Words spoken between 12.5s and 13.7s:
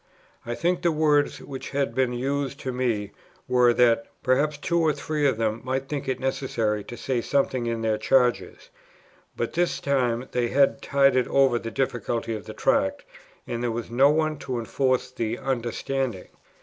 Tract, and there